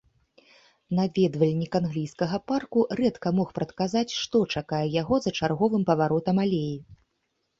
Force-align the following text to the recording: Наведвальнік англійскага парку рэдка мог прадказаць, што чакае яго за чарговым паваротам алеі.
Наведвальнік 0.99 1.75
англійскага 1.79 2.39
парку 2.51 2.79
рэдка 3.01 3.33
мог 3.39 3.51
прадказаць, 3.59 4.15
што 4.21 4.37
чакае 4.61 4.81
яго 5.01 5.15
за 5.27 5.31
чарговым 5.41 5.83
паваротам 5.91 6.37
алеі. 6.45 6.75